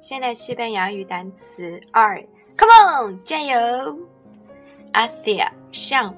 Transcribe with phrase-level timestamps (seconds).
[0.00, 2.20] 现代西班牙语单词二
[2.58, 3.56] ，Come on，加油
[4.92, 6.14] ！Hacia 向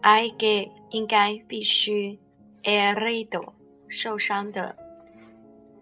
[0.00, 2.18] ，I que 应该必须
[2.64, 3.52] ，herido
[3.86, 4.74] 受伤的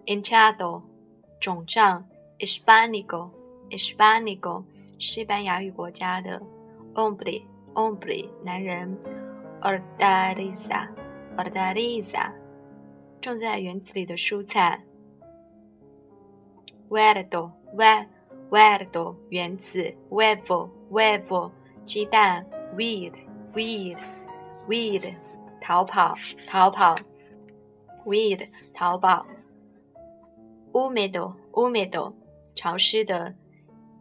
[0.04, 0.82] ，Enchado
[1.40, 2.04] 肿胀
[2.38, 3.30] ，Hispanico
[3.70, 4.64] Hispanico
[4.98, 6.40] 西班牙语国家的
[6.94, 7.42] ，hombre
[7.72, 8.96] hombre 男人
[9.62, 10.88] ，Ordariza
[11.36, 12.30] Ordariza
[13.20, 14.82] 种在园子里的蔬菜。
[16.88, 18.06] Verdo, ver,
[18.50, 21.50] verdo 原子，vevo, vevo
[21.84, 23.12] 鸡蛋，weed,
[23.54, 23.96] weed,
[24.68, 25.14] weed
[25.60, 26.14] 逃跑，
[26.48, 26.94] 逃跑
[28.04, 29.26] ，weed 逃跑
[30.72, 32.12] ，húmedo, húmedo
[32.54, 33.34] 潮湿的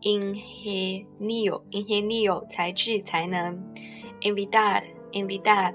[0.02, 3.58] ，ingenio, ingenio 才智才能
[4.22, 5.74] ，invitar, invitar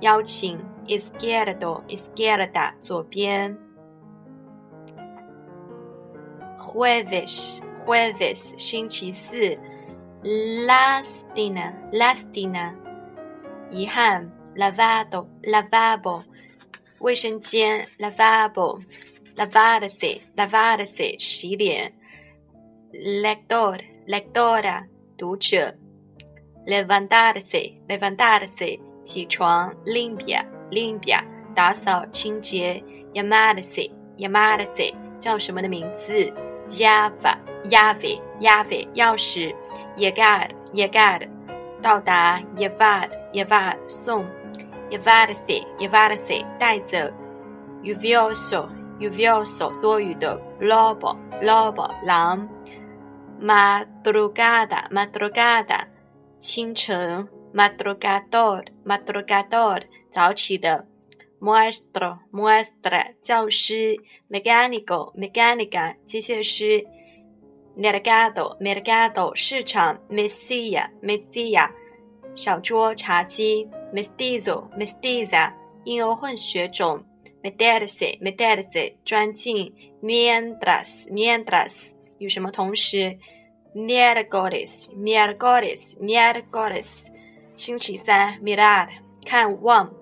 [0.00, 3.65] 邀请，izquierdo, izquierda 左边。
[6.76, 9.56] Jueves, jueves 星期四
[10.22, 12.74] ，lastina, lastina
[13.70, 16.22] 遗憾，lavado, lavabo
[16.98, 18.78] 卫生间，lavabo,
[19.36, 21.90] lavarse, lavarse 洗脸
[22.92, 24.84] ，lector, lectora
[25.16, 25.74] 读者
[26.66, 36.30] ，levantarse, levantarse 起床，limpia, limpia 打扫清洁，llamarse, llamarse 叫什么的名字
[36.70, 39.54] ？Java, Java, Java，钥匙
[39.96, 41.28] ；Llegar, Llegar，
[41.82, 44.24] 到达；Llevar, Llevar，送
[44.90, 46.96] ，Yevadse Yevadse 带走
[47.82, 52.48] ；Lluvioso, Lluvioso，多余的；Lobo, Lobo，狼
[53.40, 55.84] ；Madrugada, Madrugada，
[56.38, 60.86] 清晨；Madrugador, Madrugador，早起的。
[61.38, 63.96] Maestro, maestra，教师
[64.30, 66.82] ；mecánico, mecánica，机械师
[67.76, 71.70] ；mercado, mercado，市场；mesilla, mesilla，
[72.34, 75.52] 小桌茶几；mestizo, mestiza，
[75.84, 77.04] 婴儿混血种
[77.42, 79.70] ；meterse, meterse，钻进
[80.02, 81.74] ；mientras, mientras，
[82.18, 83.14] 与什么同时
[83.74, 87.08] ；miércoles, miércoles, miércoles，
[87.58, 88.88] 星期三；mirar，
[89.26, 89.92] 看望。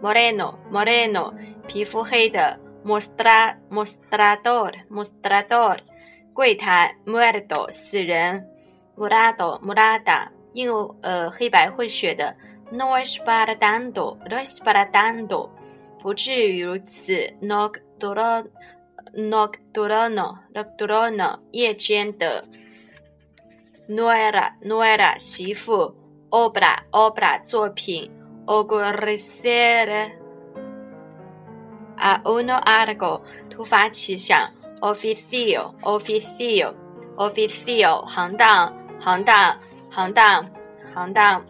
[0.00, 1.34] Moreno, Moreno，
[1.66, 5.78] 皮肤黑的 Mostra, mostrador, mostrador，
[6.32, 8.46] 柜台；Muerto，死人
[8.96, 10.70] ；Murado, Murada，印
[11.02, 12.34] 呃黑白混血的
[12.72, 15.50] ；No es para tanto, no es para tanto，
[16.00, 18.46] 不至于如此；Nocturno,
[19.14, 22.44] Nocturno, Nocturno，夜间的
[23.88, 25.94] ；Nuera, Nuera，媳妇
[26.30, 28.12] ；Obra, Obra，作品。
[28.48, 29.20] Ocurrir
[31.98, 33.20] a uno algo
[33.50, 34.48] 突发奇想
[34.80, 36.74] ，oficio oficio
[37.16, 39.58] oficio 行当行当
[39.90, 40.48] 行当
[40.94, 41.44] 行当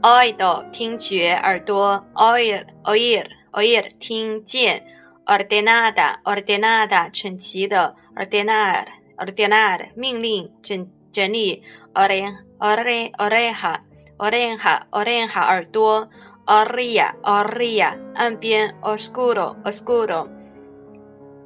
[0.00, 4.82] ，oído 听觉耳朵，oír oír oír 听见
[5.26, 8.86] ，ordenada ordenada 整齐的，ordenar
[9.18, 11.62] ordenar 命令整整理
[11.92, 13.80] ，ore ore oreja
[14.18, 16.08] oreja oreja 耳朵
[16.46, 20.26] ，orilla orilla 岸边，oscuro oscuro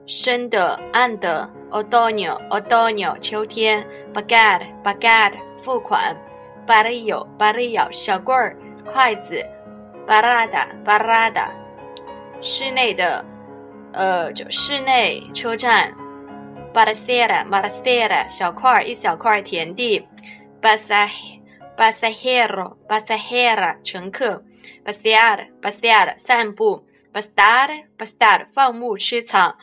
[0.07, 5.33] 深的暗的，otoño otoño 秋天，pagar pagar
[5.65, 6.17] 付款
[6.67, 9.45] ，barrio barrio 小棍儿筷子
[10.07, 11.49] ，barada barada
[12.41, 13.25] 室内的
[13.93, 15.93] 呃就室内车站
[16.73, 20.07] ，baracera baracera 小块儿一小块田地
[20.63, 21.09] ，basa
[21.77, 24.43] pasajero, pasajera 乘客
[24.85, 29.57] ，pasear, pasear 散步，pastar, pastar 放牧吃草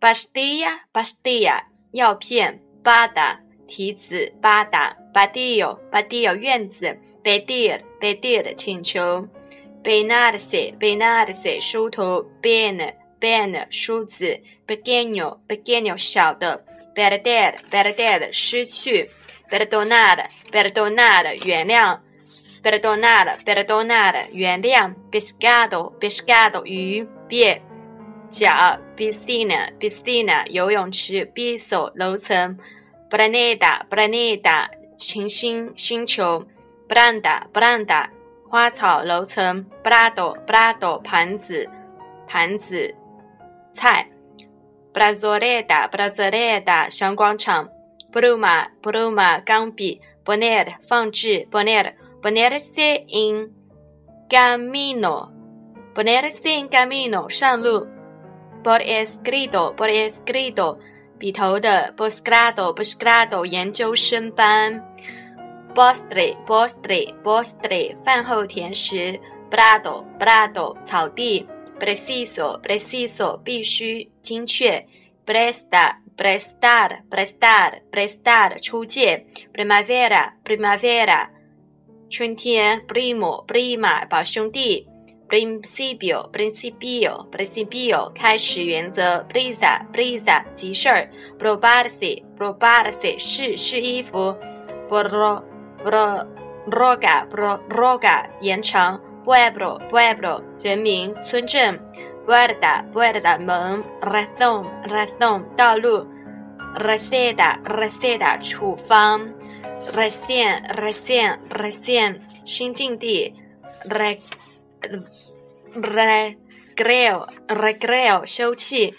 [0.00, 9.28] ，pastilla, pastilla 药片，bada 提子，bada, badillo, badillo 院子，pedir, pedir 请求
[9.84, 16.64] ，peinarse, peinarse 梳头，bien, bien 梳子，pequeño, pequeño 小的
[16.94, 19.10] ，perder, perder 失去。
[19.48, 21.98] Perdonar, perdonar 原谅
[22.62, 27.60] ，perdonar, perdonar 原谅，pescado, pescado 鱼，pie
[28.30, 32.58] 脚，piscina, piscina 游泳池，piso 楼层
[33.10, 34.68] ，planeta, planeta
[34.98, 36.46] 行星星球
[36.88, 38.08] ，planta, planta
[38.48, 41.68] 花草楼层，plato, plato 盘子
[42.26, 42.94] 盘子
[43.72, 44.06] 菜
[44.92, 47.77] brazoleta, brazoleta, 小广场。
[48.12, 53.50] Bruma, Bruma 钢笔，Poner 放置，Poner Ponerse in
[54.28, 55.30] camino,
[55.94, 57.86] Ponerse in camino 上路
[58.62, 60.78] por escrito por escrito
[61.18, 64.80] 笔头的，Bosgrado，Bosgrado 研究生班
[65.74, 69.18] ，postre postre postre 饭后甜食
[69.50, 71.46] ，brado brado 草地
[71.80, 74.84] ，preciso preciso 必须精确
[75.28, 81.28] ，prestar prestar prestar prestar 出借，primavera primavera
[82.08, 84.88] 春天，primo prima 表兄弟。
[85.28, 91.06] principio principio principio 开始原则，prisa prisa 急事儿
[91.38, 94.34] ，probarse probarse 试试衣服
[94.88, 95.42] ，pro
[95.84, 96.26] pro
[96.70, 101.78] roga pro roga 延长，pueblo pueblo 人民村镇
[102.28, 106.06] ，puerta puerta 门，razón razón 道路
[106.74, 109.32] ，receta receta 处方
[109.94, 113.34] ，recién recién recién 新境地
[113.86, 114.18] ，re
[115.72, 118.92] recreo recreo 休憩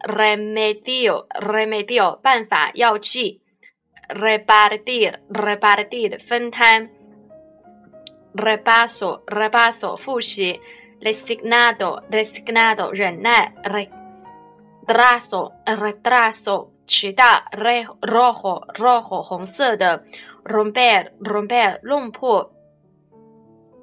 [0.00, 3.40] ，remedio remedio 办法药剂
[4.08, 6.90] ，repartir repartir 分摊
[8.34, 10.60] ，repaso repaso 复习
[11.02, 13.52] ，resignado resignado 忍耐
[14.86, 20.04] ，retraso retraso 迟到，rojo rojo 红色的
[20.44, 22.52] ，romper romper 弄破，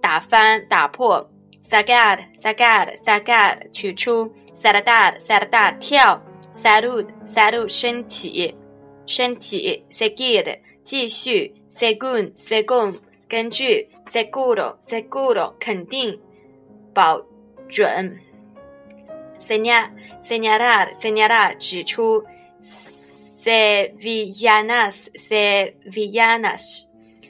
[0.02, 1.30] 打翻打破。
[1.70, 6.20] sacar sacar sacar 取出，saltar saltar 跳
[6.52, 8.56] ，salud salud 身体
[9.06, 16.20] 身体，seguir 继续，según según 根据，seguro seguro 肯定
[17.00, 17.24] 保
[17.70, 18.20] 准
[19.48, 19.90] ，señal
[20.28, 22.26] señalar señalar 指出
[23.42, 26.84] ，sevillanas sevillanas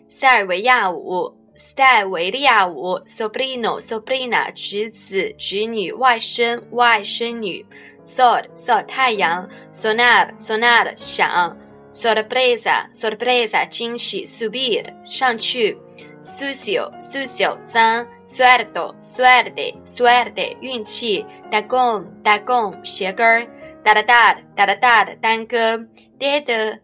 [0.10, 1.38] 塞尔维亚舞。
[1.76, 7.64] 塞维利亚舞，sobrino sobrina 侄子侄女外甥外甥女
[8.08, 11.56] ，sol sol 太阳，sonar sonar 响
[11.94, 15.78] ，sorpresa sorpresa 惊喜，subir 上去
[16.24, 23.48] ，sucio sucio 脏，suerte suerte suerte 运气，dagon dagon 鞋跟儿
[23.84, 25.78] ，dadad dadad 单歌
[26.20, 26.80] ，dead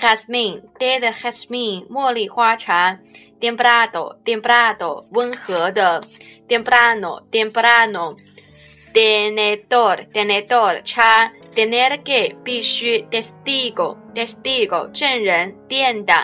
[0.00, 2.98] jasmine dead jasmine 茉莉花茶。
[3.40, 6.02] temprado, temprado，温和的
[6.48, 8.16] ，temprano temprano
[8.94, 16.14] tenedor tenedor 叉，tener que 必须，testigo testigo 证人，店的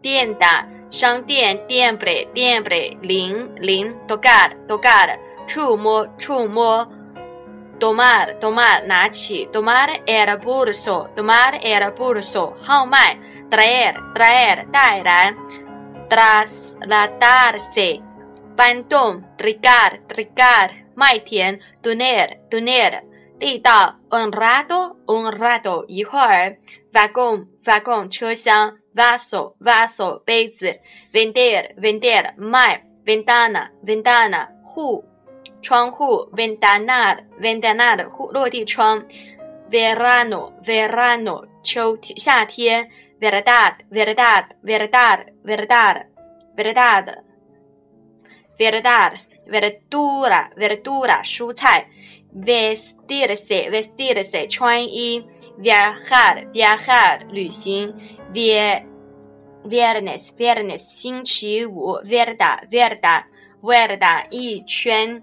[0.00, 0.46] 店的
[0.90, 5.16] 商店，tiembre tiembre 铃铃，tocar tocar
[5.46, 6.86] 触摸触摸
[7.78, 13.16] ，tomar tomar 拿起，tomar el pulso tomar el pulso 号脉
[13.50, 15.34] ，traer traer 带来
[16.08, 16.50] ，tras
[16.80, 18.00] trasladarse,
[18.56, 23.02] bandón, trigar, trigar, 麦田，doner, doner，
[23.38, 26.58] 地道，honrado, honrado，一会儿
[26.92, 30.78] ，vagón, vagón，车厢，vaso, vaso，杯子
[31.12, 35.04] ，vender, vender，卖，ventana, ventana，户，
[35.62, 39.04] 窗户，ventanar, ventanar，户落地窗
[39.70, 42.88] ，verano, verano，秋天夏天
[43.20, 46.06] ，verdad, verdad, verdad, verdad。
[46.56, 47.22] verdad,
[48.58, 49.14] verdad,
[49.46, 51.86] verdura, verdura, 蔬菜
[52.34, 55.24] ，vestirse, vestirse, 穿衣
[55.59, 57.93] ，viajar, viajar, 旅行，
[58.33, 58.83] viernes,
[60.37, 63.23] viernes, 星期五，verda, verda,
[63.61, 65.21] verda, 一圈，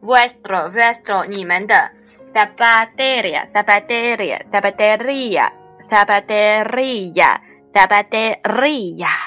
[0.00, 1.90] vuestro, vuestro, 你们的，
[2.34, 5.52] zapateria, zapateria, zapateria,
[5.88, 7.40] zapateria,
[7.72, 9.25] zapateria